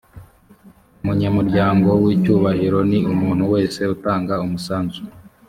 [1.01, 5.01] umunyamuryango w’ icyubahiro ni umuntu wese utanga umusanzu.